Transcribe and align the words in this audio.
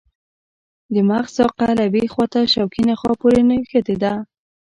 د 0.93 0.95
مغز 1.09 1.31
ساقه 1.37 1.67
له 1.77 1.83
یوې 1.89 2.05
خواته 2.13 2.39
شوکي 2.53 2.81
نخاع 2.89 3.13
پورې 3.21 3.39
نښتې 3.47 3.95
ده. 4.03 4.13